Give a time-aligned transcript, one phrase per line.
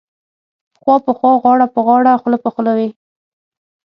[0.81, 2.89] خوا په خوا غاړه په غاړه خوله په خوله وې.